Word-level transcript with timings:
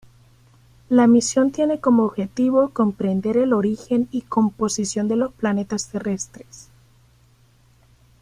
La 0.89 1.05
misión 1.05 1.51
tiene 1.51 1.79
como 1.79 2.05
objetivo 2.05 2.69
comprender 2.69 3.37
el 3.37 3.53
origen 3.53 4.07
y 4.09 4.21
composición 4.21 5.07
de 5.07 5.15
los 5.15 5.31
planetas 5.31 5.89
terrestres. 5.89 6.69